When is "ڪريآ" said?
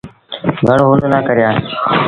1.27-1.49